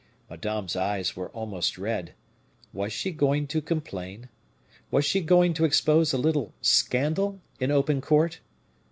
Madame's 0.31 0.75
eyes 0.75 1.15
were 1.15 1.29
almost 1.29 1.77
red: 1.77 2.15
was 2.73 2.91
she 2.91 3.11
going 3.11 3.45
to 3.45 3.61
complain? 3.61 4.29
Was 4.89 5.05
she 5.05 5.21
going 5.21 5.53
to 5.53 5.63
expose 5.63 6.11
a 6.11 6.17
little 6.17 6.55
scandal 6.59 7.39
in 7.59 7.69
open 7.69 8.01
court? 8.01 8.39